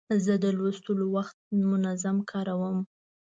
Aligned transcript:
زه 0.25 0.33
د 0.43 0.45
لوستلو 0.57 1.05
وخت 1.15 1.37
منظم 1.69 2.17
کاروم. 2.31 2.77